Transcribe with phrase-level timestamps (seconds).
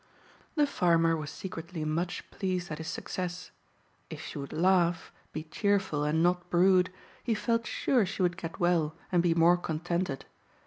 [0.55, 3.51] The farmer was secretly much pleased at his success.
[4.09, 6.89] If she would laugh, be cheerful and not brood,
[7.23, 10.25] he felt sure she would get well and be more contented.